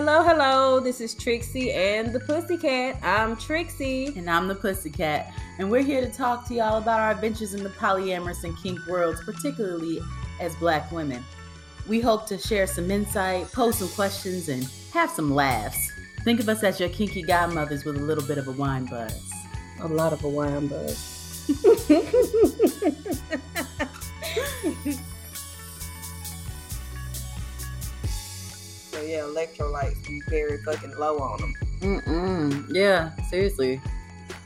[0.00, 0.78] Hello, hello.
[0.78, 3.02] This is Trixie and the Pussycat.
[3.02, 4.16] I'm Trixie.
[4.16, 5.34] And I'm the Pussycat.
[5.58, 8.78] And we're here to talk to y'all about our adventures in the polyamorous and kink
[8.86, 9.98] worlds, particularly
[10.40, 11.24] as black women.
[11.88, 15.90] We hope to share some insight, pose some questions, and have some laughs.
[16.22, 19.32] Think of us as your kinky godmothers with a little bit of a wine buzz.
[19.80, 21.50] A lot of a wine buzz.
[28.98, 31.54] so yeah, electrolytes be very fucking low on them.
[31.80, 32.66] Mm-mm.
[32.74, 33.80] Yeah, seriously.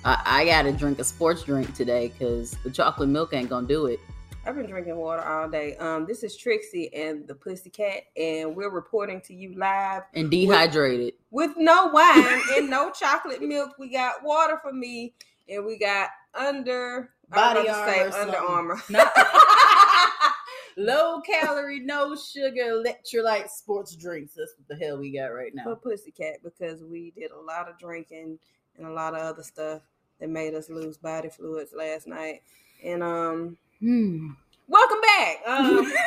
[0.05, 3.87] I, I gotta drink a sports drink today because the chocolate milk ain't gonna do
[3.87, 4.01] it.
[4.45, 5.77] I've been drinking water all day.
[5.77, 11.15] Um, this is Trixie and the Pussycat, and we're reporting to you live And dehydrated.
[11.31, 13.79] with no wine and no chocolate milk.
[13.79, 15.15] We got water for me,
[15.49, 18.55] and we got under I was Body about to say Armor Under something.
[18.55, 18.83] Armour.
[18.91, 19.13] Not-
[20.77, 24.35] Low calorie, no sugar, electrolyte sports drinks.
[24.35, 25.65] That's what the hell we got right now.
[25.65, 28.39] for Pussycat because we did a lot of drinking
[28.79, 29.83] and a lot of other stuff
[30.21, 32.43] that made us lose body fluids last night.
[32.85, 34.31] And um, Hmm.
[34.69, 35.37] welcome back.
[35.47, 35.93] Um,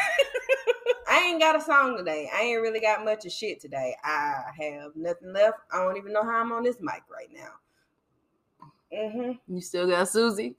[1.08, 2.30] I ain't got a song today.
[2.36, 3.95] I ain't really got much of shit today.
[4.04, 5.59] I have nothing left.
[5.72, 7.52] I don't even know how I'm on this mic right now.
[8.92, 9.54] Mm-hmm.
[9.56, 10.56] You still got Susie?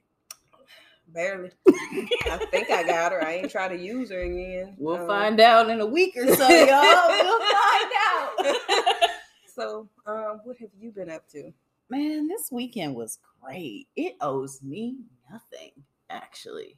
[1.16, 1.50] Barely.
[1.70, 3.24] I think I got her.
[3.24, 4.74] I ain't try to use her again.
[4.78, 6.82] We'll Um, find out in a week or so, y'all.
[7.08, 8.56] We'll find out.
[9.48, 11.50] So, um, what have you been up to?
[11.88, 13.88] Man, this weekend was great.
[13.96, 14.98] It owes me
[15.32, 15.70] nothing,
[16.10, 16.76] actually.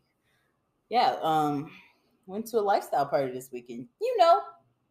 [0.88, 1.72] Yeah, um,
[2.28, 3.88] went to a lifestyle party this weekend.
[4.00, 4.42] You know,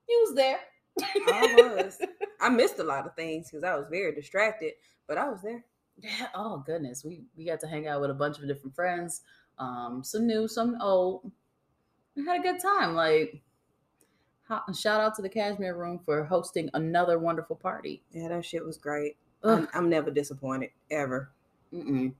[0.09, 0.59] you was there.
[1.02, 1.98] I was.
[2.42, 4.73] I missed a lot of things because I was very distracted,
[5.08, 5.64] but I was there.
[6.00, 6.28] Yeah.
[6.36, 9.22] Oh goodness, we we got to hang out with a bunch of different friends,
[9.58, 11.31] um, some new, some old.
[12.16, 12.95] We had a good time.
[12.95, 13.42] Like,
[14.48, 18.04] ho- shout out to the Cashmere Room for hosting another wonderful party.
[18.12, 19.17] Yeah, that shit was great.
[19.44, 21.31] I'm, I'm never disappointed ever.
[21.73, 22.14] mm-mm.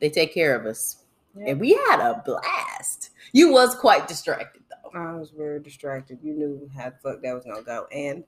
[0.00, 1.50] They take care of us, Yeah.
[1.52, 3.10] and we had a blast.
[3.32, 4.98] You was quite distracted though.
[4.98, 6.18] I was very distracted.
[6.22, 8.24] You knew how the fuck that was gonna go, and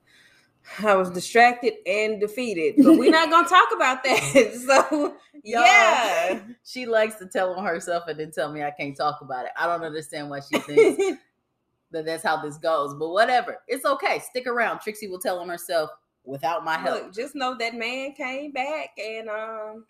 [0.83, 2.75] I was distracted and defeated.
[2.77, 4.53] But we're not gonna talk about that.
[4.67, 8.95] So Y'all, yeah, she likes to tell on herself and then tell me I can't
[8.95, 9.51] talk about it.
[9.57, 11.19] I don't understand why she thinks
[11.91, 13.57] that that's how this goes, but whatever.
[13.67, 14.19] It's okay.
[14.19, 14.79] Stick around.
[14.79, 15.91] Trixie will tell on herself
[16.25, 17.03] without my help.
[17.03, 19.85] Look, just know that man came back and um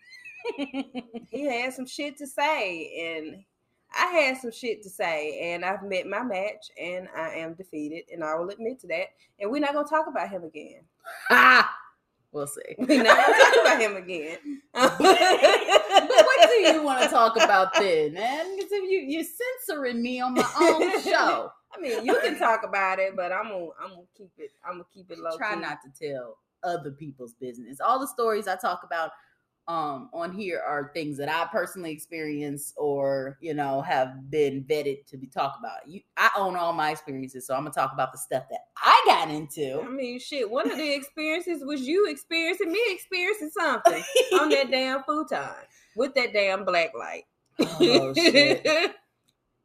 [1.30, 3.44] he had some shit to say and
[3.92, 8.04] I had some shit to say and I've met my match and I am defeated
[8.12, 9.06] and I will admit to that
[9.38, 10.82] and we're not gonna talk about him again.
[11.30, 11.68] ah,
[12.32, 12.60] we'll see.
[12.78, 14.38] We're not gonna talk about him again.
[14.72, 18.56] But what do you want to talk about then, man?
[18.56, 22.62] Because if you you're censoring me on my own show, I mean, you can talk
[22.64, 25.36] about it, but I'm gonna I'm gonna keep it I'm gonna keep it low.
[25.36, 25.60] try key.
[25.60, 27.80] not to tell other people's business.
[27.80, 29.10] All the stories I talk about
[29.70, 35.06] um on here are things that I personally experience or you know have been vetted
[35.06, 35.86] to be talked about.
[35.86, 39.02] You I own all my experiences, so I'm gonna talk about the stuff that I
[39.06, 39.80] got into.
[39.80, 40.50] I mean, shit.
[40.50, 44.02] One of the experiences was you experiencing me experiencing something
[44.40, 45.48] on that damn futon
[45.94, 47.24] with that damn black light.
[47.60, 48.96] Oh, shit.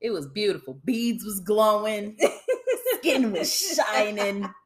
[0.01, 0.79] It was beautiful.
[0.85, 2.17] Beads was glowing,
[2.97, 4.47] skin was shining.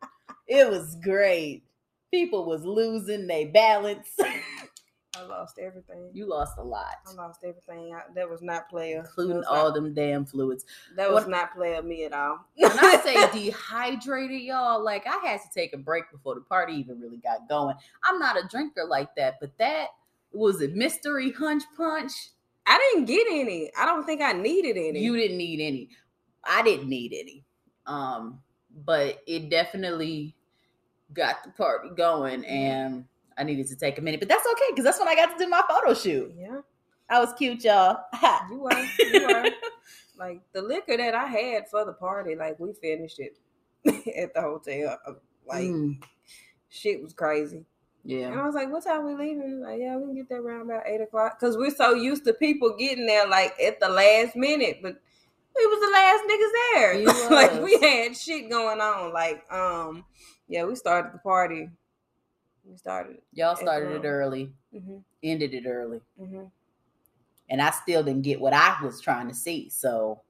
[0.52, 1.64] It was great.
[2.12, 4.10] People was losing their balance.
[5.20, 6.10] I lost everything.
[6.14, 7.94] You lost a lot, I lost everything.
[7.94, 9.00] I, that was not player.
[9.00, 10.66] including all not- them damn fluids.
[10.96, 12.46] That was what- not player me at all.
[12.56, 16.74] When I say dehydrated, y'all, like I had to take a break before the party
[16.74, 17.76] even really got going.
[18.04, 19.88] I'm not a drinker like that, but that
[20.32, 22.12] was a mystery hunch punch.
[22.66, 23.72] I didn't get any.
[23.78, 25.00] I don't think I needed any.
[25.00, 25.90] You didn't need any.
[26.44, 27.44] I didn't need any.
[27.88, 28.40] Um,
[28.86, 30.36] but it definitely
[31.14, 33.06] got the party going and
[33.40, 34.20] I needed to take a minute.
[34.20, 36.34] But that's okay because that's when I got to do my photo shoot.
[36.38, 36.60] yeah,
[37.10, 37.98] I was cute, y'all.
[38.52, 38.86] you were.
[39.00, 39.50] You were.
[40.18, 43.38] like the liquor that I had for the party, like we finished it
[44.18, 44.98] at the hotel.
[45.48, 46.04] Like Mm,
[46.70, 47.66] shit was crazy.
[48.04, 48.28] Yeah.
[48.28, 48.40] And.
[48.40, 50.84] I was like, "What time we leaving?" Like, yeah, we can get there around about
[50.86, 54.80] eight o'clock because we're so used to people getting there like at the last minute,
[54.82, 54.96] but
[55.58, 57.30] we was the last niggas there.
[57.30, 59.14] Like we had shit going on.
[59.14, 60.06] Like, um,
[60.48, 61.70] yeah, we started the party.
[62.70, 63.18] We started.
[63.34, 66.00] Y'all started it early, hmm ended it early.
[66.18, 66.44] hmm
[67.50, 69.70] And I still didn't get what I was trying to see.
[69.70, 70.22] So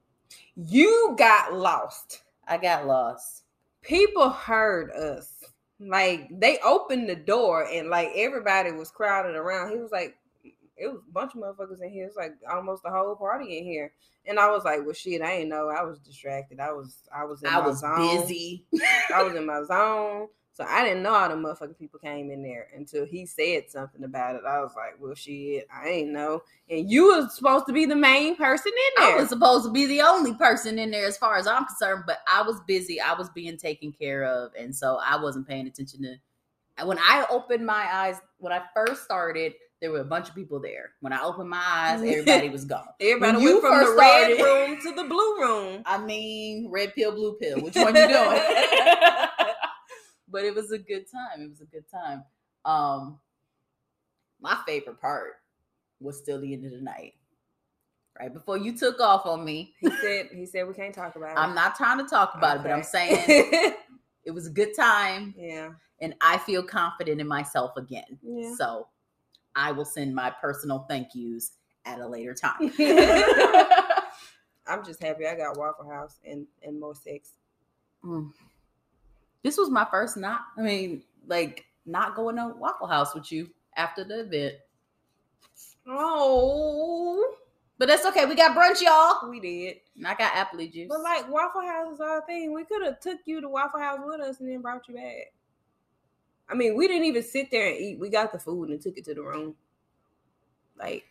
[0.56, 2.22] You got lost.
[2.48, 3.44] I got lost.
[3.82, 5.44] People heard us.
[5.78, 9.70] Like they opened the door and like everybody was crowded around.
[9.70, 12.06] He was like, it was a bunch of motherfuckers in here.
[12.06, 13.92] It's like almost the whole party in here.
[14.26, 15.68] And I was like, well, shit, I ain't know.
[15.68, 16.58] I was distracted.
[16.60, 18.18] I was, I was in I my was zone.
[18.18, 18.64] busy.
[19.14, 20.28] I was in my zone.
[20.60, 24.04] So I didn't know all the motherfucking people came in there until he said something
[24.04, 24.42] about it.
[24.46, 26.42] I was like, well, shit, I ain't know.
[26.68, 29.16] And you was supposed to be the main person in there.
[29.16, 32.04] I was supposed to be the only person in there as far as I'm concerned,
[32.06, 33.00] but I was busy.
[33.00, 34.52] I was being taken care of.
[34.54, 36.84] And so I wasn't paying attention to.
[36.84, 40.60] When I opened my eyes, when I first started, there were a bunch of people
[40.60, 40.90] there.
[41.00, 42.86] When I opened my eyes, everybody was gone.
[43.00, 45.82] Everybody When went from the red started- room to the blue room.
[45.86, 47.62] I mean, red pill, blue pill.
[47.62, 48.42] Which one you doing?
[50.30, 51.42] but it was a good time.
[51.42, 52.24] It was a good time.
[52.64, 53.18] Um,
[54.40, 55.34] my favorite part
[56.00, 57.14] was still the end of the night.
[58.18, 61.30] Right before you took off on me, He said he said we can't talk about
[61.30, 61.38] it.
[61.38, 63.16] I'm not trying to talk about it, but I'm saying
[64.24, 65.70] it was a good time, yeah.
[66.00, 68.18] and I feel confident in myself again.
[68.22, 68.54] Yeah.
[68.56, 68.88] So
[69.56, 71.52] I will send my personal thank yous
[71.84, 72.72] at a later time.
[74.66, 77.32] I'm just happy I got Waffle House and, and more sex.
[78.04, 78.30] Mm.
[79.42, 83.48] This was my first not, I mean, like not going to Waffle House with you
[83.76, 84.54] after the event.
[85.86, 87.34] Oh,
[87.78, 88.26] But that's okay.
[88.26, 89.28] We got brunch, y'all.
[89.30, 89.76] we did.
[89.96, 90.88] And I got apple juice.
[90.88, 92.52] But like Waffle House is our thing.
[92.52, 95.32] We could have took you to Waffle House with us and then brought you back.
[96.48, 97.98] I mean, we didn't even sit there and eat.
[97.98, 99.54] We got the food and took it to the room.
[100.78, 101.04] Like,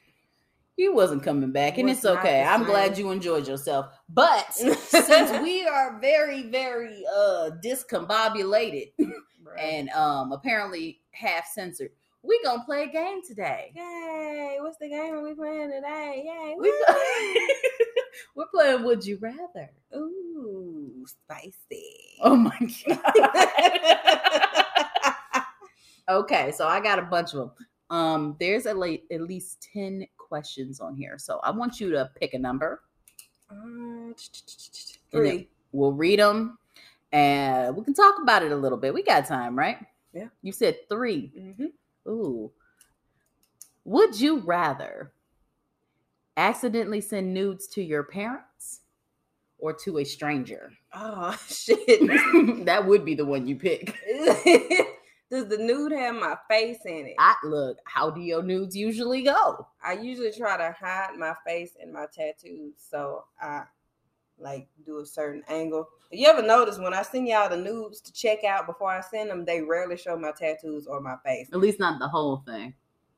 [0.80, 2.42] you wasn't coming back, and it's okay.
[2.42, 3.88] I'm glad you enjoyed yourself.
[4.08, 9.60] But since we are very, very uh discombobulated bruh.
[9.60, 11.92] and um apparently half censored,
[12.24, 13.74] we gonna play a game today.
[13.76, 14.58] yay!
[14.62, 16.24] What's the game are we playing today?
[16.26, 16.56] Yay!
[16.58, 16.74] We!
[18.36, 19.70] We're playing Would You Rather.
[19.96, 21.86] Ooh, spicy.
[22.22, 23.00] Oh my god.
[26.10, 27.52] okay, so I got a bunch of them.
[27.90, 31.18] Um, there's at, le- at least 10 questions on here.
[31.18, 32.82] So I want you to pick a number.
[33.52, 34.14] Uh,
[35.12, 35.50] three.
[35.72, 36.58] We'll read them
[37.12, 38.94] and we can talk about it a little bit.
[38.94, 39.78] We got time, right?
[40.14, 40.28] Yeah.
[40.42, 42.10] You said 3 Mm-hmm.
[42.10, 42.52] Ooh.
[43.86, 45.12] Would you rather
[46.38, 48.82] accidentally send nudes to your parents
[49.58, 50.72] or to a stranger?
[50.94, 52.66] Oh shit!
[52.66, 53.96] that would be the one you pick.
[55.30, 57.16] Does the nude have my face in it?
[57.20, 59.68] I look, how do your nudes usually go?
[59.84, 63.64] I usually try to hide my face and my tattoos, so I
[64.40, 65.88] like do a certain angle.
[66.12, 69.30] You ever notice when I send y'all the nudes to check out before I send
[69.30, 71.48] them, they rarely show my tattoos or my face.
[71.54, 72.74] At least not the whole thing.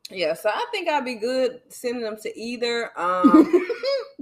[0.10, 3.66] Yeah, so I think I'd be good sending them to either um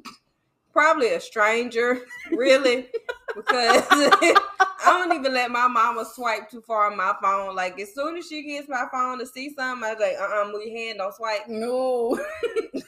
[0.73, 2.01] probably a stranger,
[2.31, 2.89] really,
[3.35, 3.83] because
[4.85, 7.55] I don't even let my mama swipe too far on my phone.
[7.55, 10.41] Like as soon as she gets my phone to see something, I was like, uh,
[10.41, 11.47] uh move your hand, don't swipe.
[11.47, 12.19] No.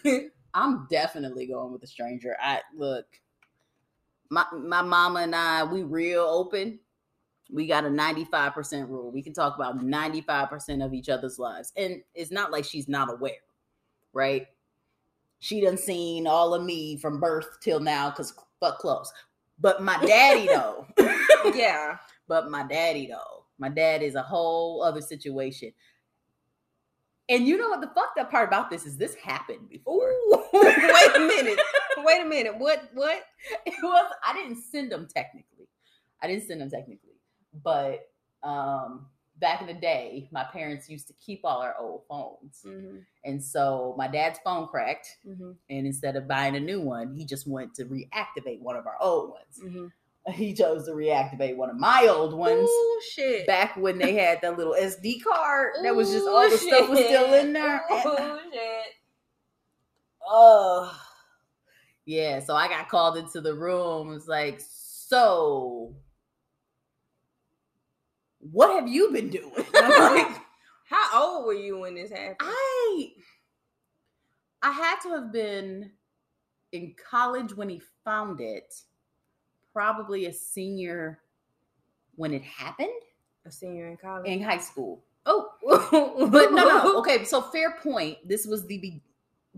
[0.53, 2.35] I'm definitely going with a stranger.
[2.41, 3.05] I look,
[4.29, 6.79] my my mama and I, we real open.
[7.53, 9.11] We got a 95% rule.
[9.11, 11.73] We can talk about 95% of each other's lives.
[11.75, 13.43] And it's not like she's not aware,
[14.13, 14.47] right?
[15.39, 19.11] She done seen all of me from birth till now because fuck close.
[19.61, 20.87] But my daddy though.
[21.55, 21.97] yeah,
[22.27, 25.71] But my daddy, though, my dad is a whole other situation.
[27.29, 30.09] And you know what the fucked up part about this is this happened before.
[30.09, 31.59] Ooh, wait a minute.
[31.97, 32.57] Wait a minute.
[32.57, 32.89] What?
[32.93, 33.23] What?
[33.65, 35.67] It was I didn't send them technically.
[36.21, 37.19] I didn't send them technically.
[37.63, 38.01] But
[38.43, 39.07] um
[39.41, 42.61] back in the day, my parents used to keep all our old phones.
[42.65, 45.07] Mm-hmm, And so my dad's phone cracked.
[45.27, 48.87] mm-hmm, And instead of buying a new one, he just went to reactivate one of
[48.87, 49.59] our old ones.
[49.61, 49.87] mm-hmm.
[50.33, 52.69] He chose to reactivate one of my old ones.
[52.69, 53.47] Ooh, shit.
[53.47, 56.99] back when they had that little SD card that was just all the stuff was
[56.99, 57.81] still in there.
[57.91, 58.85] Ooh, shit.
[60.27, 60.95] Oh,
[62.05, 62.39] yeah.
[62.39, 64.11] So I got called into the room.
[64.11, 65.95] It was like, so
[68.51, 69.51] what have you been doing?
[69.73, 70.27] Like,
[70.89, 72.35] How old were you when this happened?
[72.39, 73.13] I,
[74.61, 75.91] I had to have been
[76.71, 78.73] in college when he found it.
[79.73, 81.19] Probably a senior
[82.15, 82.89] when it happened
[83.45, 84.27] A senior in college.
[84.27, 85.01] in high school.
[85.25, 85.49] oh,
[86.31, 86.97] but no, no.
[86.99, 88.17] Okay, so fair point.
[88.27, 89.01] This was the be-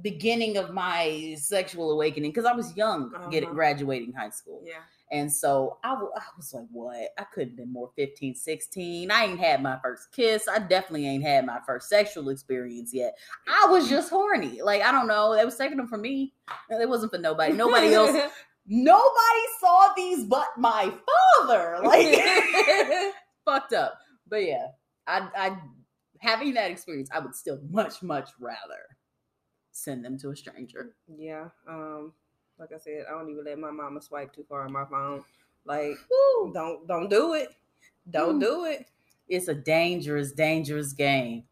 [0.01, 3.55] beginning of my sexual awakening because I was young, getting Uh-huh.
[3.55, 4.81] graduating high school, Yeah.
[5.13, 7.09] And so I was like, "What?
[7.19, 9.11] I couldn't have been more 15, 16.
[9.11, 10.47] I ain't had my first kiss.
[10.47, 13.15] I definitely ain't had my first sexual experience yet.
[13.47, 14.63] I was just horny.
[14.63, 15.35] Like I don't know.
[15.35, 16.33] They was taking them for me.
[16.71, 17.53] It wasn't for nobody.
[17.53, 18.11] Nobody else.
[18.65, 20.91] Nobody saw these but my
[21.39, 21.79] father.
[21.83, 22.15] Like
[23.45, 23.99] fucked up.
[24.27, 24.67] But yeah,
[25.05, 25.57] I, I
[26.21, 28.57] having that experience, I would still much, much rather
[29.73, 30.95] send them to a stranger.
[31.07, 31.49] yeah.
[31.67, 32.13] Um.
[32.59, 35.23] Like I said, I don't even let my mama swipe too far on my phone.
[35.65, 36.51] Like, Woo.
[36.53, 37.49] don't don't do it.
[38.09, 38.41] Don't Mm.
[38.41, 38.87] do it.
[39.27, 41.43] It's a dangerous, dangerous game.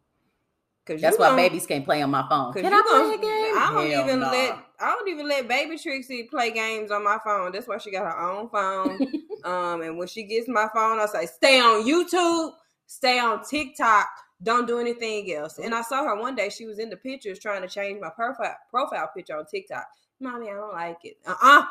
[0.86, 2.53] Cause That's why babies can't play on my phone.
[2.53, 3.58] Can I play a game?
[3.58, 4.31] I don't Hell even nah.
[4.31, 7.51] let I don't even let baby Trixie play games on my phone.
[7.51, 9.00] That's why she got her own phone.
[9.46, 12.53] um, and when she gets my phone, I say, "Stay on YouTube,
[12.88, 14.08] stay on TikTok,
[14.41, 16.50] don't do anything else." And I saw her one day.
[16.50, 19.86] She was in the pictures trying to change my profile profile picture on TikTok.
[20.22, 21.18] Mommy, I don't like it.
[21.25, 21.63] Uh uh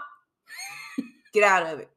[1.33, 1.91] Get out of it.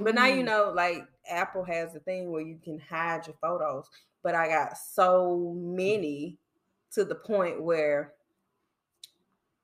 [0.00, 0.44] But now you Mm.
[0.44, 3.88] know, like Apple has the thing where you can hide your photos.
[4.22, 6.38] But I got so many
[6.92, 8.12] to the point where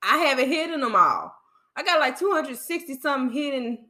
[0.02, 1.34] I haven't hidden them all.
[1.76, 3.86] I got like 260 something hidden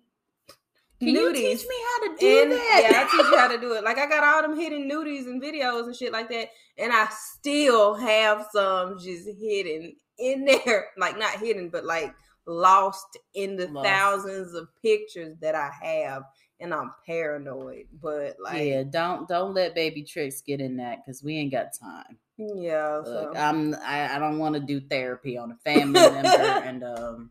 [1.01, 2.81] Can you teach me how to do and that?
[2.83, 3.85] yeah, I teach you how to do it.
[3.85, 7.09] Like I got all them hidden nudies and videos and shit like that, and I
[7.11, 10.89] still have some just hidden in there.
[10.99, 12.15] Like not hidden, but like
[12.47, 13.87] lost in the Lost.
[13.89, 16.25] thousands of pictures that I have,
[16.61, 17.87] and I'm paranoid.
[18.03, 21.69] But like, yeah, don't don't let baby tricks get in that because we ain't got
[21.79, 22.19] time.
[22.39, 22.97] yeah.
[23.05, 23.41] Look, so.
[23.41, 26.29] I'm I, I don't want to do therapy on a family member,
[26.65, 27.31] and um,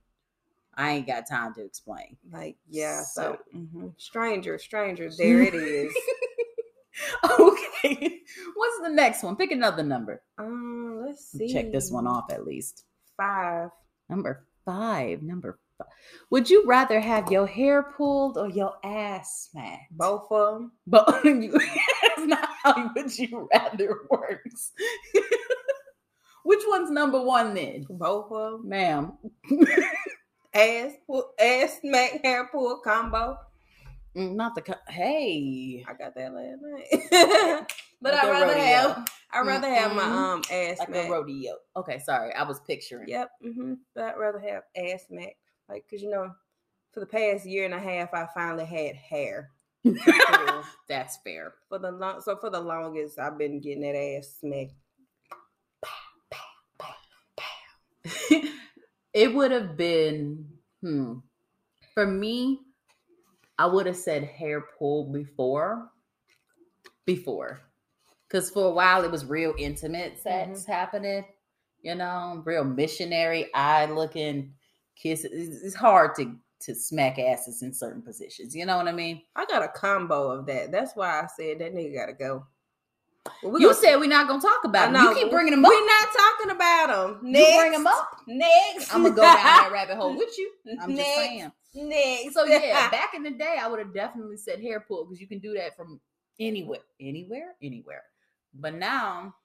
[0.75, 2.17] I ain't got time to explain.
[2.31, 3.93] like yeah, so, So- mhm.
[3.97, 5.93] stranger, stranger, there it is.
[7.39, 8.19] okay,
[8.55, 9.35] what's the next one?
[9.35, 10.21] Pick another number.
[10.37, 11.51] um, let's see.
[11.51, 12.85] Check this one off at least.
[13.17, 13.69] Five.
[14.09, 15.21] Number five.
[15.23, 15.87] Number five.
[16.29, 19.91] Would you rather have your hair pulled or your ass smacked?
[19.91, 20.71] Both of them.
[20.85, 24.71] But that's not how would you rather works.
[26.43, 28.69] Which one's number one then, Both of them.
[28.69, 29.13] ma'am?
[30.53, 33.37] Ass pull, ass smack hair pull combo.
[34.17, 37.71] Mm, Not the co- hey, I got that last night.
[38.01, 38.63] but I'd rather rodeo.
[38.63, 40.33] have I'd rather have my Mhm.
[40.33, 41.07] um ass like smack.
[41.07, 41.57] a rodeo.
[41.75, 43.07] Okay, sorry, I was picturing.
[43.09, 43.29] Yep.
[43.41, 45.35] hmm But I'd rather have ass smack.
[45.67, 46.33] Like, cause you know,
[46.93, 49.51] for the past year and a half, I finally had hair.
[50.87, 51.53] That's fair.
[51.69, 54.73] for the long, so for the longest, I've been getting that ass smacked.
[59.13, 60.47] it would have been
[60.81, 61.15] hmm
[61.93, 62.59] for me
[63.59, 65.91] i would have said hair pull before
[67.05, 67.59] before
[68.29, 70.71] because for a while it was real intimate sex mm-hmm.
[70.71, 71.25] happening
[71.81, 74.53] you know real missionary eye looking
[74.95, 79.21] kiss it's hard to to smack asses in certain positions you know what i mean
[79.35, 80.71] I got a combo of that.
[80.71, 82.45] That's why I said that nigga gotta go.
[83.41, 85.01] Well, you gonna- said we're not gonna talk about him.
[85.01, 87.25] you keep bringing him up We're not talking about him.
[87.25, 87.57] you Next.
[87.57, 88.93] bring him up Next.
[88.93, 91.15] i'm gonna go down that rabbit hole with you i'm just Next.
[91.15, 92.33] saying Next.
[92.33, 95.27] So yeah, back in the day, I would have definitely said hair pull because you
[95.27, 95.99] can do that from
[96.39, 98.03] anywhere, anywhere, anywhere.
[98.53, 99.35] But now,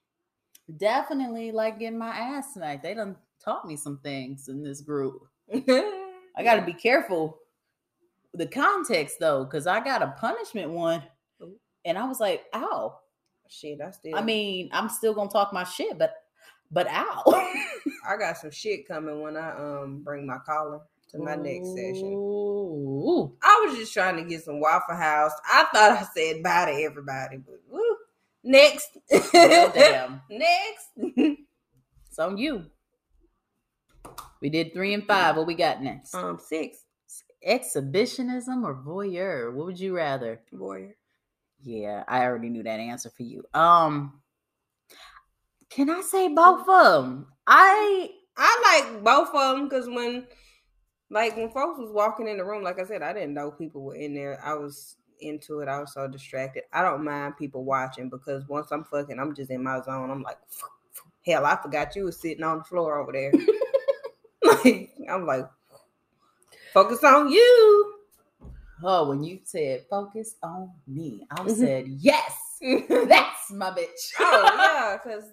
[0.77, 2.83] definitely like getting my ass smacked.
[2.83, 5.23] They done taught me some things in this group.
[5.53, 7.39] I got to be careful
[8.35, 11.03] the context though, because I got a punishment one,
[11.85, 12.99] and I was like, "Ow!"
[13.49, 14.17] Shit, I still.
[14.17, 16.15] I mean, I'm still gonna talk my shit, but
[16.71, 17.23] but ow!
[18.09, 20.81] I got some shit coming when I um bring my collar
[21.11, 22.13] to my next session.
[22.15, 23.37] Ooh.
[23.43, 25.33] I was just trying to get some Waffle House.
[25.47, 27.94] I thought I said bye to everybody, but woo.
[28.45, 28.99] Next.
[29.33, 30.21] Damn.
[30.31, 30.89] Next.
[32.07, 32.67] It's on you.
[34.41, 35.37] We did three and five.
[35.37, 36.15] What we got next?
[36.15, 36.79] um, six.
[37.43, 39.53] Exhibitionism or voyeur?
[39.53, 40.41] What would you rather?
[40.55, 40.93] Voyeur.
[41.61, 43.43] Yeah, I already knew that answer for you.
[43.53, 44.21] Um,
[45.71, 47.27] can I say both of them?
[47.49, 50.29] I I like both of them because when,
[51.11, 53.83] like, when folks was walking in the room, like I said, I didn't know people
[53.83, 54.41] were in there.
[54.45, 54.95] I was
[55.25, 55.69] into it.
[55.69, 56.65] I was so distracted.
[56.73, 60.11] I don't mind people watching because once I'm fucking, I'm just in my zone.
[60.11, 60.39] I'm like,
[61.27, 63.33] hell, I forgot you was sitting on the floor over there.
[64.45, 65.49] like, I'm like,
[66.73, 67.95] focus on you.
[68.83, 71.57] oh, when you said focus on me, I Mhm.
[71.57, 72.33] said yes.
[72.61, 74.13] That's my bitch.
[74.21, 75.25] oh yeah, because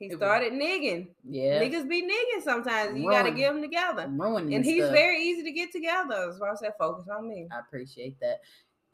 [0.00, 1.10] he It was- started nigging.
[1.28, 1.62] yeah.
[1.62, 2.98] Niggas be nigging sometimes.
[2.98, 4.08] You got to get them together.
[4.10, 4.92] ruining And he's stuff.
[4.94, 6.26] very easy to get together.
[6.26, 7.46] That's why I said focus on me.
[7.52, 8.40] I appreciate that.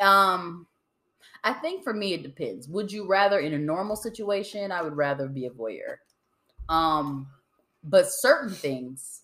[0.05, 0.67] Um,
[1.45, 2.69] I think for me it depends.
[2.69, 4.71] Would you rather in a normal situation?
[4.71, 5.97] I would rather be a voyeur.
[6.69, 7.29] Um,
[7.85, 9.23] but certain things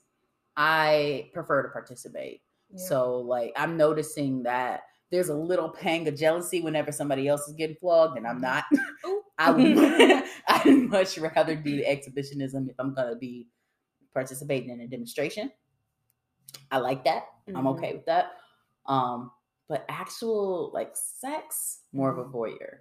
[0.56, 2.42] I prefer to participate.
[2.72, 2.84] Yeah.
[2.86, 7.54] So like I'm noticing that there's a little pang of jealousy whenever somebody else is
[7.54, 8.64] getting flogged and I'm not.
[9.38, 9.56] I I'd
[10.92, 13.48] much rather do the exhibitionism if I'm gonna be
[14.14, 15.50] participating in a demonstration.
[16.70, 17.24] I like that.
[17.54, 17.76] I'm Mhm.
[17.78, 18.32] okay with that.
[18.86, 19.30] Um,
[19.68, 22.30] but actual like sex, more of a Mm-hmm.
[22.30, 22.78] voyeur.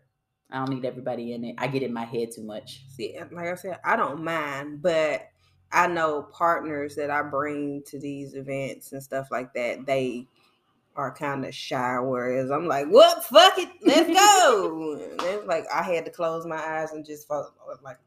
[0.51, 1.55] I don't need everybody in it.
[1.57, 2.83] I get in my head too much.
[2.89, 5.29] See, like I said, I don't mind, but
[5.71, 9.85] I know partners that I bring to these events and stuff like that.
[9.85, 10.27] They
[10.95, 13.23] are kind of shy, whereas I'm like, "What?
[13.25, 17.27] Fuck it, let's go." and it's like I had to close my eyes and just
[17.27, 17.97] fo- like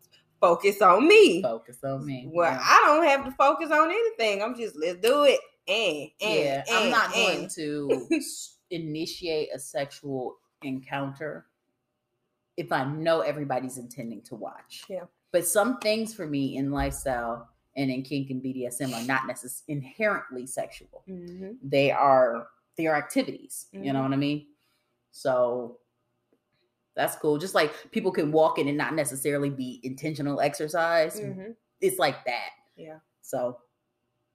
[0.41, 1.43] focus on me.
[1.43, 2.29] Focus on me.
[2.31, 2.61] Well, yeah.
[2.63, 4.43] I don't have to focus on anything.
[4.43, 5.41] I'm just let's do it.
[5.67, 8.09] And, and yeah, I'm and, not going to
[8.71, 11.47] initiate a sexual encounter
[12.57, 14.85] if I know everybody's intending to watch.
[14.89, 15.05] Yeah.
[15.33, 19.81] But some things for me in lifestyle and in kink and BDSM are not necessarily
[19.81, 21.03] inherently sexual.
[21.09, 21.57] Mhm.
[21.63, 23.67] They are they are activities.
[23.73, 24.03] You know Mhm.
[24.05, 24.47] what I mean?
[25.11, 25.79] So
[26.95, 27.39] that's cool.
[27.39, 31.21] Just like people can walk in and not necessarily be intentional exercise.
[31.21, 31.57] Mhm.
[31.81, 32.51] It's like that.
[32.77, 32.99] Yeah.
[33.23, 33.59] So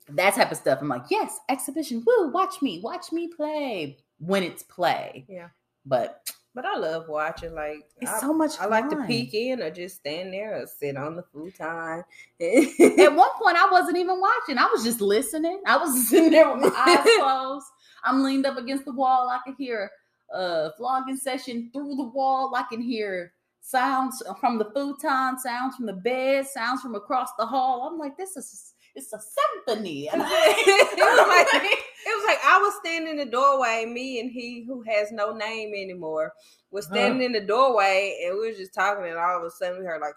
[0.10, 2.03] that type of stuff, I'm like, yes, exhibition.
[2.05, 5.25] Woo, watch me, watch me play when it's play.
[5.29, 5.50] Yeah.
[5.86, 7.53] But But I love watching.
[7.53, 10.65] Like it's I, so much I like to peek in or just stand there or
[10.67, 12.03] sit on the futon.
[12.41, 14.58] At one point, I wasn't even watching.
[14.58, 15.62] I was just listening.
[15.65, 17.65] I was sitting there with my eyes closed.
[18.03, 19.29] I'm leaned up against the wall.
[19.29, 19.91] I can hear
[20.34, 22.53] a flogging session through the wall.
[22.56, 27.46] I can hear sounds from the futon, sounds from the bed, sounds from across the
[27.46, 27.88] hall.
[27.91, 29.20] I'm like, this is it's a
[29.65, 30.10] symphony.
[30.10, 33.86] And it was like it was like I was standing in the doorway.
[33.86, 36.34] Me and he, who has no name anymore,
[36.72, 36.96] was Uh-huh.
[36.96, 39.06] standing in the doorway, and we were just talking.
[39.08, 40.15] And all of a sudden, we heard like.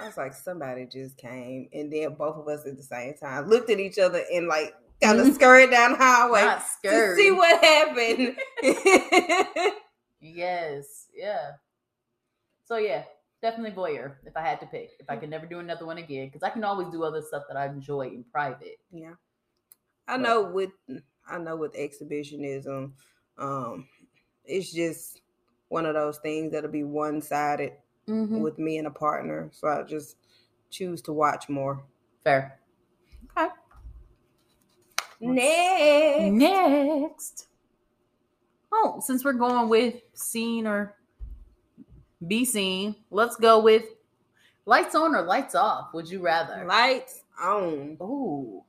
[0.00, 3.48] I was like, somebody just came, and then both of us at the same time
[3.48, 7.62] looked at each other and like kind of scurried down the not to see what
[7.62, 8.36] happened.
[10.20, 11.52] Yes, yeah.
[12.64, 13.04] So yeah,
[13.40, 14.90] definitely voyeur if I had to pick.
[14.98, 17.44] If I could never do another one again, because I can always do other stuff
[17.48, 18.80] that I enjoy in private.
[18.90, 19.12] Yeah.
[20.08, 20.70] I know with
[21.28, 22.94] I know with exhibitionism,
[23.38, 23.86] um,
[24.44, 25.20] it's just
[25.68, 27.72] one of those things that'll be one sided
[28.08, 28.40] Mm-hmm.
[28.40, 29.50] with me and a partner.
[29.52, 30.16] So I just
[30.70, 31.82] choose to watch more.
[32.24, 32.58] Fair.
[33.36, 33.52] Okay.
[35.20, 36.32] Next.
[36.32, 37.46] Next.
[38.72, 40.94] Oh, since we're going with seen or
[42.26, 43.84] be seen, let's go with
[44.66, 45.92] lights on or lights off.
[45.94, 46.64] Would you rather?
[46.64, 47.96] Lights on.
[48.00, 48.62] Ooh.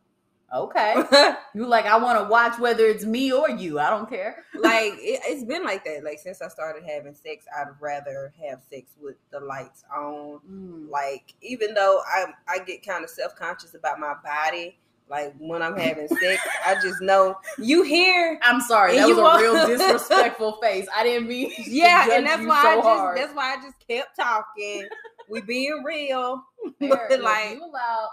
[0.53, 1.03] Okay.
[1.55, 3.79] You like I want to watch whether it's me or you.
[3.79, 4.45] I don't care.
[4.53, 4.61] it,
[5.01, 6.03] it's been like that.
[6.03, 10.39] Like since I started having sex, I'd rather have sex with the lights on.
[10.47, 10.89] Mm.
[10.89, 14.77] Like even though I I get kind of self conscious about my body.
[15.09, 18.95] Like when I'm having sex, I just know you hear I'm sorry.
[18.97, 20.87] That was a real disrespectful face.
[20.95, 21.49] I didn't mean.
[21.51, 23.17] to Yeah, and that's why so I just hard.
[23.17, 24.87] that's why I just kept talking.
[25.27, 26.43] we being real.
[26.79, 27.07] Fair.
[27.09, 28.09] Look, like you allow.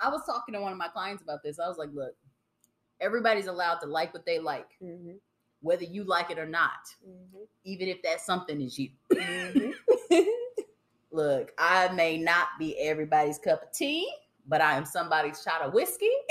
[0.00, 1.58] I was talking to one of my clients about this.
[1.58, 2.14] I was like, look,
[3.00, 5.16] everybody's allowed to like what they like, Mhm,
[5.60, 6.70] whether you like it or not,
[7.06, 8.90] mhm, even if that something is you.
[9.12, 9.74] mhm.
[11.10, 14.08] Look, I may not be everybody's cup of tea,
[14.48, 16.10] but I am somebody's shot of whiskey,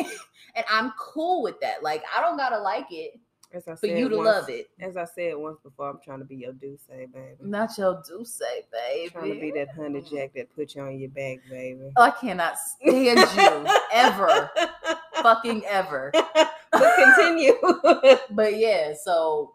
[0.56, 1.84] and I'm cool with that.
[1.84, 3.12] Like, I don't gotta like it
[3.54, 4.68] As I for said you to once- love it.
[4.80, 7.12] As I said once before, I'm trying to be your Douce, baby.
[7.42, 9.10] Not your do say, baby.
[9.12, 11.92] trying to be that honey jack that put you on your back, baby.
[11.96, 14.50] Oh, I cannot stand you ever,
[15.22, 16.12] fucking ever.
[16.14, 17.54] but continue.
[18.32, 19.54] But yeah, so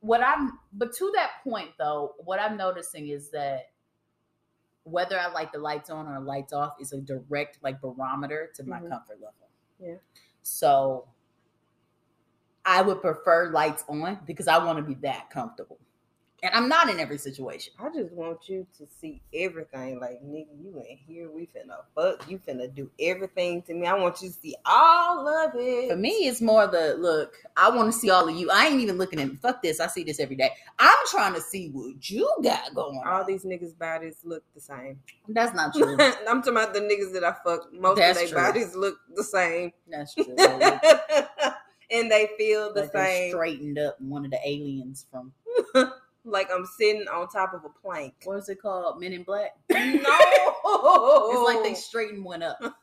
[0.00, 3.66] what I'm, but to that point though, what I'm noticing is that
[4.84, 8.64] whether I like the lights on or lights off is a direct like barometer to
[8.64, 8.88] my Mhm.
[8.88, 9.48] comfort level.
[9.78, 9.96] Yeah.
[10.42, 11.08] So
[12.64, 15.78] I would prefer lights on because I want to be that comfortable.
[16.44, 17.72] And I'm not in every situation.
[17.78, 20.00] I just want you to see everything.
[20.00, 21.30] Like, nigga, you ain't here.
[21.30, 22.28] We finna fuck.
[22.28, 23.86] You finna do everything to me.
[23.86, 25.88] I want you to see all of it.
[25.90, 28.50] For me, it's more the look, I want to see all of you.
[28.50, 29.78] I ain't even looking at fuck this.
[29.78, 30.50] I see this every day.
[30.80, 33.06] I'm trying to see what you got going on.
[33.06, 34.98] all these niggas' bodies look the same.
[35.28, 35.96] That's not true.
[36.28, 37.72] I'm talking about the niggas that I fuck.
[37.72, 39.72] Most That's of their bodies look the same.
[39.88, 40.34] That's true.
[41.88, 43.30] and they feel the Like same.
[43.30, 45.32] straightened up one of the aliens from
[46.24, 48.14] Like I'm sitting on top of a plank.
[48.24, 49.00] what is it called?
[49.00, 49.50] Men in Black.
[49.70, 51.30] No.
[51.32, 52.58] It's like they straighten one up.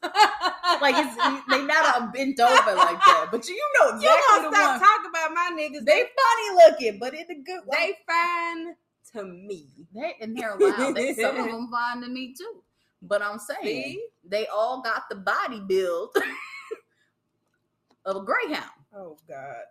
[0.82, 1.16] Like it's
[1.50, 3.28] they not a bent over like that.
[3.32, 5.84] But you know you exactly don't stop talking about my niggas.
[5.84, 7.98] They They funny looking, but in a good they way.
[8.08, 8.76] fine
[9.14, 9.68] to me.
[9.94, 10.96] They and they're loud.
[10.96, 12.64] They, some of them fine to me too.
[13.02, 14.06] But I'm saying See?
[14.24, 16.16] they all got the body build
[18.06, 18.70] of a greyhound.
[18.96, 19.64] Oh God.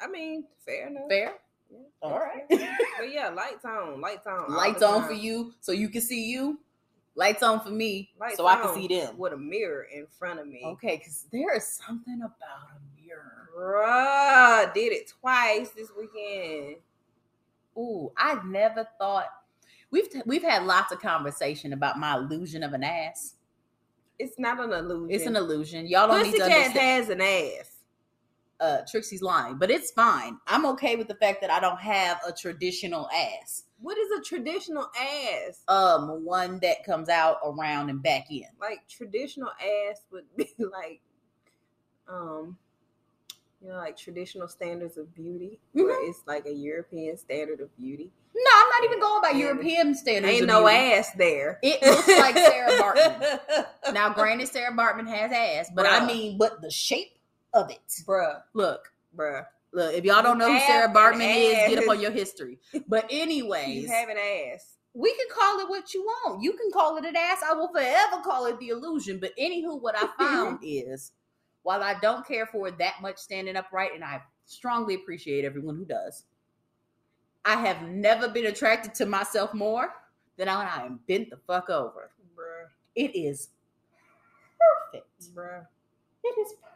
[0.00, 1.08] I mean, fair enough.
[1.08, 1.34] Fair.
[1.70, 2.08] Yeah, oh.
[2.08, 2.60] All that's right.
[2.60, 2.78] fair.
[2.98, 5.08] But yeah, lights on, lights on, Lights on time.
[5.08, 6.58] for you so you can see you.
[7.14, 9.18] Lights on for me Lights so I can see them.
[9.18, 10.62] with a mirror in front of me.
[10.64, 13.48] Okay, because there is something about a mirror.
[13.56, 16.76] Bruh, did it twice this weekend.
[17.76, 19.26] Ooh, I never thought
[19.90, 23.34] we've t- we've had lots of conversation about my illusion of an ass.
[24.18, 25.10] It's not an illusion.
[25.14, 25.86] It's an illusion.
[25.86, 26.78] Y'all don't need to Pussycat understand.
[26.78, 27.74] has an ass.
[28.60, 30.38] Uh Trixie's lying, but it's fine.
[30.46, 33.64] I'm okay with the fact that I don't have a traditional ass.
[33.80, 35.62] What is a traditional ass?
[35.68, 38.46] Um, one that comes out around and back in.
[38.60, 41.00] Like traditional ass would be like,
[42.08, 42.56] um,
[43.62, 46.08] you know, like traditional standards of beauty, where Mhm.
[46.10, 48.10] it's like a European standard of beauty.
[48.34, 50.32] No, I'm not even going by And European standards.
[50.34, 50.76] Ain't no beauty.
[50.76, 51.58] ass there.
[51.62, 53.66] It looks like Sarah Baartman.
[53.94, 57.17] Now, granted, Sarah Baartman has ass, but I mean, but the shape
[57.54, 57.80] of it.
[58.06, 59.44] bruh, Look, bruh.
[59.72, 59.94] look.
[59.94, 62.58] If y'all don't know who Sarah Baartman is, get up on your history.
[62.86, 64.76] But anyways, You have an ass.
[64.94, 66.42] we can call it what you want.
[66.42, 67.38] You can call it an ass.
[67.48, 69.18] I will forever call it the illusion.
[69.20, 71.12] But anywho, what I found is
[71.62, 75.76] while I don't care for it that much standing upright, and I strongly appreciate everyone
[75.76, 76.24] who does,
[77.44, 79.92] I have never been attracted to myself more
[80.36, 82.10] than when I am bent the fuck over.
[82.36, 83.48] Bruh, It is
[84.92, 85.34] perfect.
[85.34, 85.66] bruh.
[86.24, 86.67] It is perfect.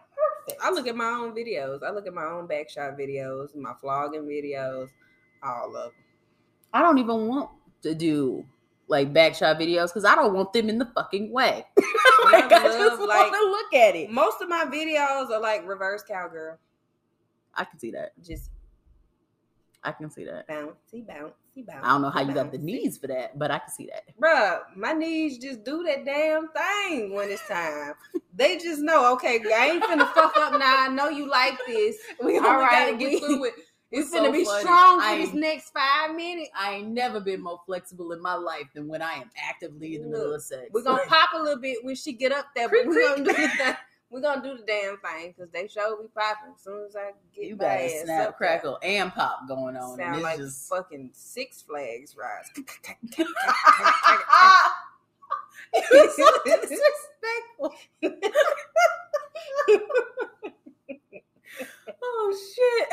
[0.63, 1.83] I look at my own videos.
[1.83, 4.89] I look at my own backshot videos, my vlogging videos,
[5.43, 5.93] all of them.
[6.73, 7.51] I don't even want
[7.83, 8.45] to do
[8.89, 11.65] like backshot videos because I don't want them in the fucking way.
[12.25, 14.11] like, I just like- want to look at it.
[14.11, 16.59] Most of my videos are like reverse cowgirl,
[17.55, 18.13] I can see that.
[18.23, 18.51] just
[19.85, 20.49] I can see that.
[20.49, 21.33] bouncy, bouncy.
[21.83, 24.05] I don't know how you got the knees for that, but I can see that.
[24.21, 27.93] Bruh, my knees just do that damn thing when it's time.
[28.35, 30.85] They just know, okay, I ain't finna fuck up now.
[30.85, 31.97] I know you like this.
[32.25, 33.55] We All only gotta get we- through it.
[33.95, 34.61] It's so be funny.
[34.63, 36.49] strong for this next five minutes.
[36.59, 40.03] I ain't never been more flexible in my life than when I am actively in
[40.05, 40.71] the middle of sex.
[40.73, 43.33] We're gonna pop a little bit when she get up there, but we're gonna do
[43.35, 43.77] the
[44.13, 46.53] We're gonna do the damn thing because they show we popping.
[46.55, 50.21] As soon as I get you got a snap, crackle, and pop going on, sound
[50.21, 52.51] like just fucking Six Flags rides.
[55.73, 57.73] it's so disrespectful.
[62.03, 62.89] oh shit!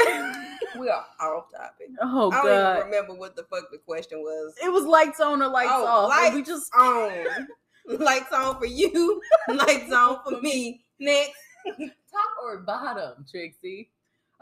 [0.79, 1.89] we are off topic.
[2.01, 2.33] Oh God.
[2.33, 2.77] I don't god!
[2.77, 4.55] even remember what the fuck the question was.
[4.63, 6.13] It was lights on or lights Oh, off.
[6.17, 7.47] and we just on.
[7.89, 9.19] Lights on for you.
[9.49, 10.85] Lights on for me.
[10.99, 11.39] Next.
[11.65, 13.89] top or bottom, Trixie?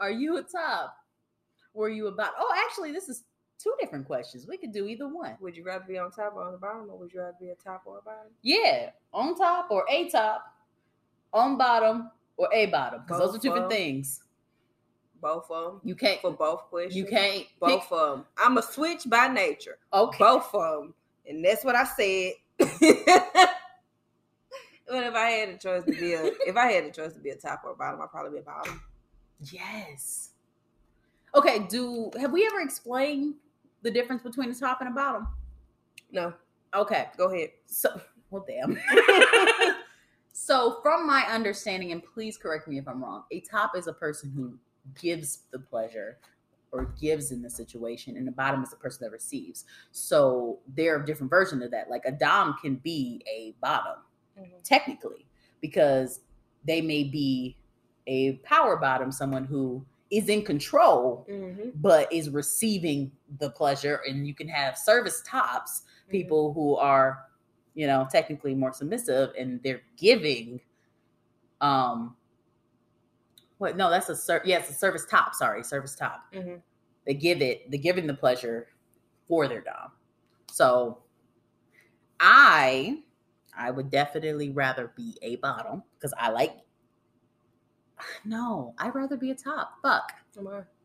[0.00, 0.96] Are you a top?
[1.74, 2.30] Were you about?
[2.38, 3.24] Oh, actually, this is
[3.58, 4.46] two different questions.
[4.46, 5.36] We could do either one.
[5.40, 7.50] Would you rather be on top or on the bottom, or would you rather be
[7.50, 8.30] a top or a bottom?
[8.42, 10.44] Yeah, on top or a top,
[11.32, 14.22] on bottom or a bottom, because those are two different things.
[15.20, 15.80] Both of them.
[15.84, 16.20] You can't.
[16.20, 16.94] For both questions.
[16.94, 17.38] You can't.
[17.44, 18.24] pick- Both of them.
[18.36, 19.78] I'm a switch by nature.
[19.92, 20.18] Okay.
[20.18, 20.94] Both of them.
[21.26, 22.34] And that's what I said.
[24.88, 27.20] but if I had a choice to be a, if I had a choice to
[27.20, 28.80] be a top or a bottom, I'd probably be a bottom.
[29.52, 30.30] Yes.
[31.34, 31.60] Okay.
[31.68, 33.34] Do have we ever explained
[33.82, 35.28] the difference between a top and a bottom?
[36.10, 36.32] No,
[36.74, 37.08] Okay.
[37.16, 37.50] go ahead.
[37.66, 38.78] So, well, damn.
[40.32, 43.92] so, from my understanding, and please correct me if I'm wrong, a top is a
[43.92, 44.58] person who
[45.00, 46.18] gives the pleasure
[46.72, 49.64] or gives in the situation, and the bottom is the person that receives.
[49.92, 51.90] So, there are different versions of that.
[51.90, 54.02] Like a dom can be a bottom,
[54.64, 55.26] technically,
[55.60, 56.20] because
[56.64, 57.56] they may be
[58.06, 61.68] a power bottom, someone who is in control Mm-hmm.
[61.76, 66.12] but is receiving the pleasure and you can have service tops Mm-hmm.
[66.12, 67.26] people who are
[67.74, 70.58] you know technically more submissive and they're giving
[71.60, 72.16] um
[73.58, 76.54] what no that's a ser- yeah a service top sorry service top hmm
[77.04, 78.68] they give it they're giving the pleasure
[79.26, 79.90] for their dom
[80.50, 80.98] so
[82.20, 82.98] i
[83.58, 86.56] i would definitely rather be a bottom because i like
[88.24, 90.12] no i'd rather be a top fuck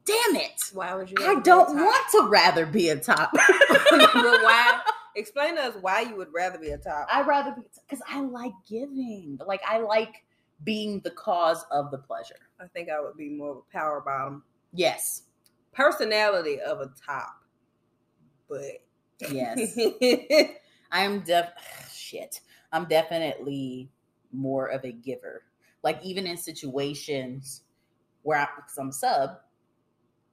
[0.05, 1.15] damn it Why would you?
[1.19, 3.31] I rather be a don't want to rather be a top.
[3.91, 4.79] but why?
[5.15, 7.07] Explain to us why you would rather be a top.
[7.11, 9.39] I'd rather be because I like giving.
[9.45, 10.23] Like I like
[10.63, 12.35] being the cause of the pleasure.
[12.59, 14.43] I think I would be more of a power bottom.
[14.73, 15.23] Yes.
[15.73, 17.35] Personality of a top,
[18.49, 18.83] but
[19.31, 19.77] Yes.
[20.91, 21.49] I'm def
[21.93, 22.41] shit.
[22.73, 23.89] I'm definitely
[24.33, 25.43] more of a giver.
[25.83, 27.63] Like even in situations
[28.23, 29.37] where I, I'm sub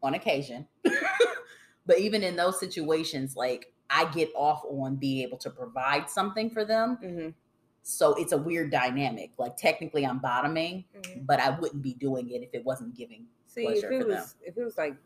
[0.03, 0.67] on occasion,
[1.87, 6.51] but even in those situations, like I get off on being able to provide something
[6.51, 6.99] for them.
[7.03, 7.35] Mhm,
[7.83, 9.33] So it's a weird dynamic.
[9.39, 11.27] Like technically I'm bottoming, mhm.
[11.27, 13.27] but I wouldn't be doing it if it wasn't giving.
[13.47, 14.27] See, if Pleasure it for was them.
[14.47, 14.97] if it was like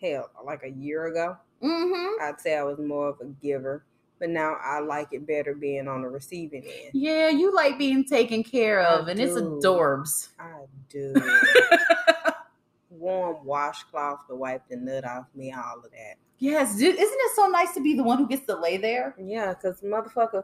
[0.00, 2.22] hell, like a year ago, Mm-hmm.
[2.22, 3.84] I'd say I was more of a giver.
[4.20, 6.90] But now I like it better being on the receiving end.
[6.92, 9.58] Yeah, you like being taken care of, I and it's do.
[9.64, 10.28] adorbs.
[10.38, 11.14] I do.
[12.90, 16.16] Warm washcloth to wipe the nut off me, all of that.
[16.38, 19.14] yes, dude, isn't it so nice to be the one who gets to lay there?
[19.18, 20.42] Yeah, because motherfucker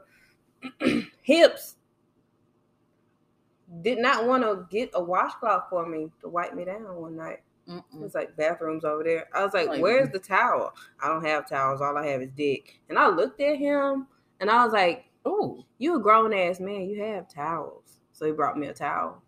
[1.23, 1.75] hips
[3.83, 7.41] did not want to get a washcloth for me to wipe me down one night.
[7.67, 8.01] It Mm-mm.
[8.01, 9.29] was like bathrooms over there.
[9.35, 11.81] I was like, "Where's the towel?" I don't have towels.
[11.81, 12.81] All I have is dick.
[12.89, 14.07] And I looked at him,
[14.41, 15.65] and I was like, Ooh.
[15.79, 16.83] "You a grown ass man.
[16.89, 19.21] You have towels." So he brought me a towel,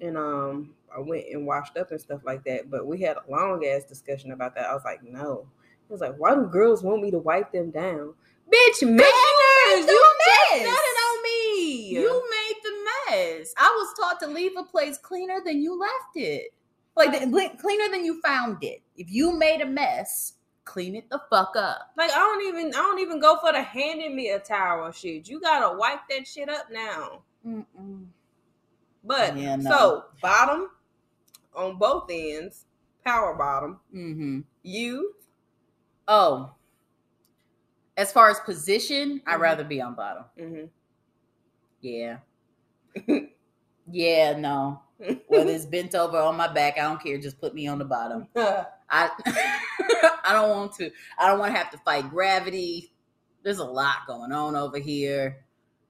[0.00, 2.70] and um, I went and washed up and stuff like that.
[2.70, 4.66] But we had a long ass discussion about that.
[4.70, 5.46] I was like, "No."
[5.86, 8.14] He was like, "Why do girls want me to wipe them down?"
[8.52, 9.86] Bitch, manners.
[9.86, 10.62] You mess.
[10.62, 11.88] it on me.
[11.88, 12.70] You made the
[13.10, 13.52] mess.
[13.58, 16.52] I was taught to leave a place cleaner than you left it.
[16.96, 18.82] Like the, cleaner than you found it.
[18.96, 21.90] If you made a mess, clean it the fuck up.
[21.96, 25.28] Like I don't even I don't even go for the handing me a towel shit.
[25.28, 27.22] You gotta wipe that shit up now.
[27.46, 28.06] Mm-mm.
[29.04, 29.70] But Yeah, no.
[29.70, 30.70] so bottom
[31.54, 32.64] on both ends,
[33.04, 33.78] power bottom.
[33.94, 34.40] Mm-hmm.
[34.62, 35.12] You
[36.08, 36.52] Oh,
[37.96, 39.40] as far as position, I'd Mhm.
[39.40, 40.24] rather be on bottom.
[40.38, 40.64] mm-hmm.
[41.80, 42.18] Yeah.
[43.90, 44.82] yeah, no.
[44.98, 47.18] Whether it's bent over on my back, I don't care.
[47.18, 48.28] Just put me on the bottom.
[48.36, 49.10] I
[50.24, 50.90] I don't want to.
[51.18, 52.92] I don't want to have to fight gravity.
[53.42, 55.44] There's a lot going on over here.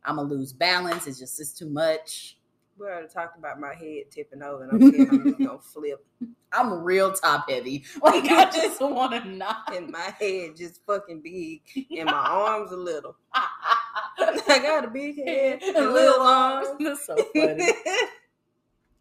[0.05, 1.07] I'm gonna lose balance.
[1.07, 2.37] It's just it's too much.
[2.79, 6.05] we already talked about my head tipping over, and I'm I'm gonna flip,
[6.53, 7.85] I'm real top heavy.
[8.03, 11.63] Like I just want to knock, and my head just fucking big,
[11.97, 13.17] and my arms a little.
[13.35, 16.69] I got a big head and little arms.
[16.81, 17.73] That's so funny.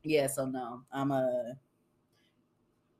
[0.05, 0.27] Yeah.
[0.27, 1.55] So no, I'm a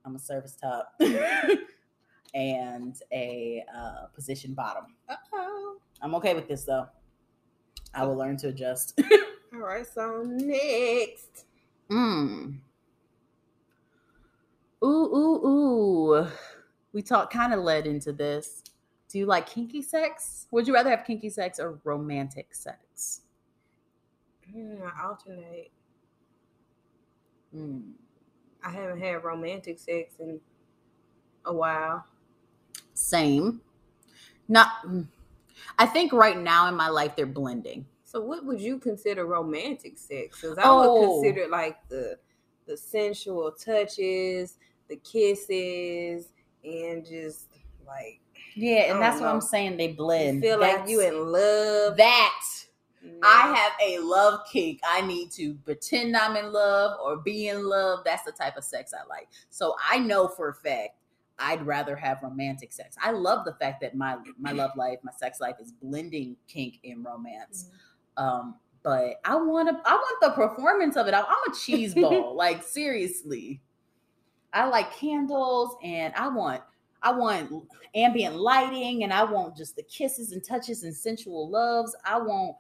[0.04, 0.94] I'm a service top
[2.34, 4.86] and a uh, position bottom.
[5.10, 5.78] Uh-oh.
[6.02, 6.88] I'm okay with this though.
[7.94, 9.00] I will learn to adjust.
[9.54, 11.46] All right, so next.
[11.90, 12.58] Mm.
[14.84, 16.28] Ooh, ooh, ooh.
[16.92, 18.64] We talked kind of led into this.
[19.10, 20.48] Do you like kinky sex?
[20.52, 23.22] Would you rather have kinky sex or romantic sex?
[24.52, 25.72] Hmm, I alternate.
[27.56, 27.92] Mm.
[28.64, 30.40] I haven't had romantic sex in
[31.46, 32.06] a while.
[32.94, 33.62] Same.
[34.48, 34.70] Not.
[35.78, 37.86] I think right now in my life they're blending.
[38.04, 40.40] So, what would you consider romantic sex?
[40.42, 40.94] Because I Oh.
[40.94, 42.18] would consider like the
[42.66, 46.30] the sensual touches, the kisses,
[46.64, 47.48] and just
[47.86, 48.20] like
[48.56, 49.78] Yeah, and that's don't what I'm saying.
[49.78, 50.42] They you blend.
[50.42, 51.98] feel like you in love.
[51.98, 52.42] that.
[53.24, 54.80] I have a love kink.
[54.86, 58.00] I need to pretend I'm in love or be in love.
[58.06, 59.28] That's the type of sex I like.
[59.50, 60.98] So I know for a fact
[61.38, 62.96] I'd rather have romantic sex.
[63.02, 66.80] I love the fact that my my love life, my sex life is blending kink
[66.84, 67.70] and romance.
[68.18, 71.14] Um, but I want to I want the performance of it.
[71.14, 72.36] I'm I'm a cheese ball.
[72.38, 73.62] like seriously.
[74.54, 76.62] I like candles and I want
[77.02, 77.52] I want
[77.94, 81.96] ambient lighting and I want just the kisses and touches and sensual loves.
[82.06, 82.56] I want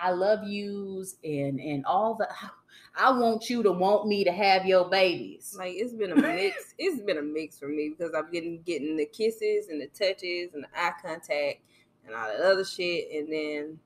[0.00, 2.28] I love yous and and all the
[2.96, 5.54] I want you to want me to have your babies.
[5.56, 6.74] Like it's been a mix.
[6.78, 10.54] it's been a mix for me because I'm getting getting the kisses and the touches
[10.54, 11.60] and the eye contact
[12.06, 13.78] and all that other shit, and then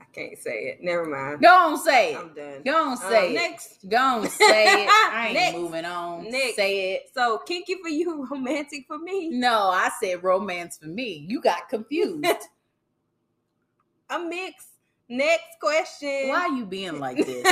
[0.00, 0.78] I can't say it.
[0.82, 1.40] Never mind.
[1.40, 2.18] Don't say it.
[2.18, 2.74] I'm done.
[2.74, 3.34] On, Um, say it.
[3.34, 3.88] next.
[3.88, 4.88] Don't say it.
[5.12, 5.56] I ain't Next.
[5.56, 6.30] moving on.
[6.30, 6.56] Next.
[6.56, 7.10] Say it.
[7.14, 9.30] So kinky for you, romantic for me.
[9.30, 11.24] No, I said romance for me.
[11.28, 12.24] You got confused.
[14.10, 14.66] A mix.
[15.08, 16.28] Next question.
[16.28, 17.42] Why are you being like this?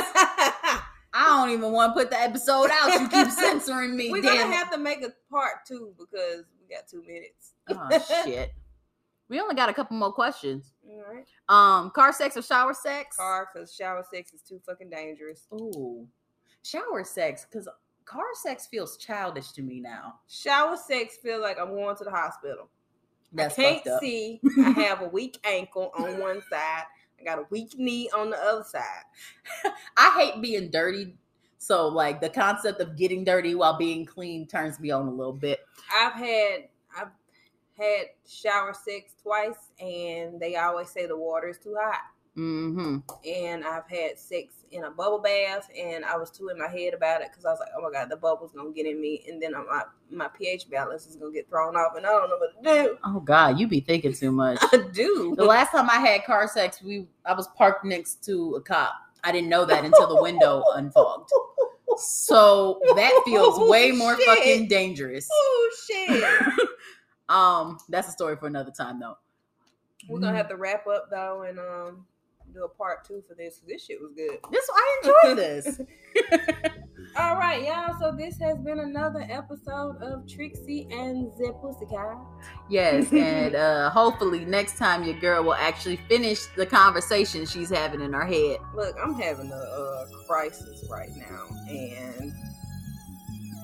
[1.14, 2.98] I don't even want to put the episode out.
[3.00, 4.10] You keep censoring me.
[4.10, 4.52] We're gonna it.
[4.52, 7.52] have to make a part two because we got two minutes.
[7.68, 8.52] Oh shit.
[9.32, 10.74] We only got a couple more questions.
[10.86, 11.24] All right.
[11.48, 13.16] Um, car sex or shower sex?
[13.16, 15.46] Car, because shower sex is too fucking dangerous.
[15.54, 16.06] Ooh.
[16.62, 17.66] Shower sex, because
[18.04, 20.16] car sex feels childish to me now.
[20.28, 22.68] Shower sex feels like I'm going to the hospital.
[23.32, 24.00] That's I can't up.
[24.00, 24.38] see.
[24.58, 26.84] I have a weak ankle on one side.
[27.18, 29.04] I got a weak knee on the other side.
[29.96, 31.16] I hate being dirty.
[31.56, 35.32] So like the concept of getting dirty while being clean turns me on a little
[35.32, 35.60] bit.
[35.90, 37.08] I've had I've
[37.78, 42.02] had shower sex twice, and they always say the water is too hot.
[42.36, 42.98] Mm-hmm.
[43.28, 46.94] And I've had sex in a bubble bath, and I was too in my head
[46.94, 49.22] about it because I was like, "Oh my god, the bubble's gonna get in me,
[49.28, 52.38] and then my my pH balance is gonna get thrown off, and I don't know
[52.38, 54.58] what to do." Oh God, you be thinking too much.
[54.72, 55.34] I do.
[55.36, 58.94] the last time I had car sex, we I was parked next to a cop.
[59.24, 61.28] I didn't know that until the window unfogged.
[61.98, 65.28] So that feels way more fucking dangerous.
[65.30, 66.24] Oh shit!
[67.28, 69.16] um, that's a story for another time though.
[70.08, 72.06] We're gonna have to wrap up though, and um,
[72.52, 73.60] do a part two for this.
[73.66, 74.38] This shit was good.
[74.50, 75.80] This I enjoyed this.
[77.16, 77.96] All right, y'all.
[78.00, 82.16] So this has been another episode of Trixie and the Pussycat.
[82.68, 88.00] Yes, and uh hopefully next time your girl will actually finish the conversation she's having
[88.00, 88.58] in her head.
[88.74, 92.32] Look, I'm having a, a crisis right now, and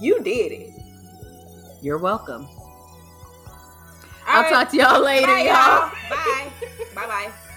[0.00, 0.70] you did it.
[1.82, 2.48] You're welcome.
[4.28, 4.52] I'll right.
[4.52, 5.54] talk to y'all later, Bye, y'all.
[5.54, 5.90] y'all.
[6.10, 6.52] Bye.
[6.94, 7.06] bye.
[7.06, 7.47] Bye.